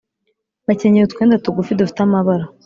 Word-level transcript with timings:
bakenyeye 0.67 1.05
utwenda 1.05 1.41
tugufi 1.43 1.77
dufite 1.79 1.99
amabara 2.07 2.45